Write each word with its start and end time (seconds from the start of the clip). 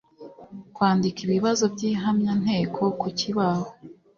Kwandika 0.75 1.19
ibibazo 1.27 1.63
by’ihamyanteko 1.73 2.81
ku 2.99 3.07
kibaho 3.19 3.67